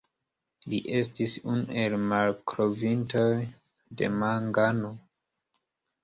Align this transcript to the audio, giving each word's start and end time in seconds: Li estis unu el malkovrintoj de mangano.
Li 0.71 0.77
estis 0.99 1.33
unu 1.55 1.75
el 1.81 1.95
malkovrintoj 2.13 3.25
de 3.99 4.09
mangano. 4.23 4.91